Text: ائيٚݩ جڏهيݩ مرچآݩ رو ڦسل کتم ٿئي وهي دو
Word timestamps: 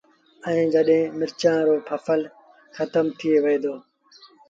ائيٚݩ 0.47 0.71
جڏهيݩ 0.73 1.11
مرچآݩ 1.17 1.65
رو 1.67 1.75
ڦسل 1.87 2.21
کتم 2.75 3.07
ٿئي 3.17 3.33
وهي 3.43 3.57
دو 3.63 3.75